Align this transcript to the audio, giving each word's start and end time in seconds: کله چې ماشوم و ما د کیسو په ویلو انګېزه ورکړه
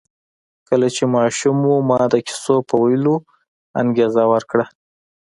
کله 0.69 0.87
چې 0.95 1.03
ماشوم 1.15 1.57
و 1.71 1.75
ما 1.89 2.01
د 2.13 2.15
کیسو 2.27 2.55
په 2.69 2.75
ویلو 2.83 3.15
انګېزه 3.81 4.23
ورکړه 4.33 4.65